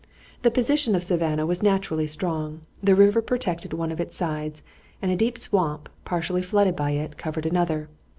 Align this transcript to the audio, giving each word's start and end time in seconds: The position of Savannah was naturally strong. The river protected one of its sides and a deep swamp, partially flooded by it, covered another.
The 0.41 0.49
position 0.49 0.95
of 0.95 1.03
Savannah 1.03 1.45
was 1.45 1.61
naturally 1.61 2.07
strong. 2.07 2.61
The 2.81 2.95
river 2.95 3.21
protected 3.21 3.71
one 3.71 3.91
of 3.91 3.99
its 4.01 4.15
sides 4.15 4.63
and 4.99 5.11
a 5.11 5.15
deep 5.15 5.37
swamp, 5.37 5.89
partially 6.05 6.41
flooded 6.41 6.75
by 6.75 6.93
it, 6.97 7.17
covered 7.19 7.45
another. 7.45 7.87